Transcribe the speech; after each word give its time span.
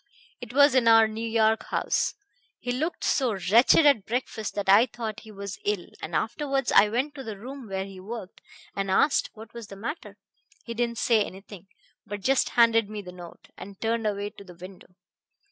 It 0.39 0.51
was 0.51 0.73
in 0.73 0.87
our 0.87 1.07
New 1.07 1.27
York 1.29 1.65
house. 1.67 2.15
He 2.59 2.71
looked 2.71 3.03
so 3.03 3.33
wretched 3.51 3.85
at 3.85 4.07
breakfast 4.07 4.55
that 4.55 4.67
I 4.67 4.87
thought 4.87 5.19
he 5.19 5.31
was 5.31 5.59
ill, 5.63 5.89
and 6.01 6.15
afterwards 6.15 6.71
I 6.71 6.89
went 6.89 7.13
to 7.13 7.23
the 7.23 7.37
room 7.37 7.67
where 7.67 7.85
he 7.85 7.99
worked, 7.99 8.41
and 8.75 8.89
asked 8.89 9.29
what 9.35 9.53
was 9.53 9.67
the 9.67 9.75
matter. 9.75 10.17
He 10.63 10.73
didn't 10.73 10.97
say 10.97 11.23
anything, 11.23 11.67
but 12.07 12.21
just 12.21 12.49
handed 12.57 12.89
me 12.89 13.03
the 13.03 13.11
note, 13.11 13.49
and 13.57 13.79
turned 13.79 14.07
away 14.07 14.31
to 14.31 14.43
the 14.43 14.55
window. 14.55 14.95